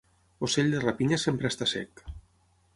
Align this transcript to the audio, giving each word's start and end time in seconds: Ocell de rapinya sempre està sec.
Ocell 0.47 0.71
de 0.75 0.79
rapinya 0.85 1.21
sempre 1.25 1.53
està 1.53 1.71
sec. 1.77 2.05